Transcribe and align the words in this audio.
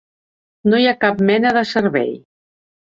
No 0.71 0.79
hi 0.85 0.89
ha 0.89 0.95
cap 1.05 1.23
mena 1.31 1.55
de 1.61 1.65
servei. 1.77 2.15